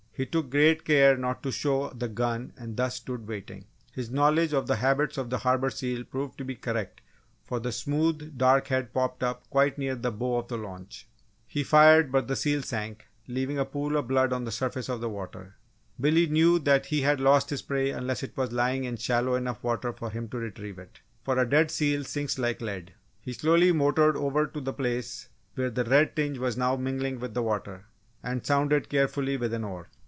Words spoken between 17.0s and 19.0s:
had lost his prey unless it was lying in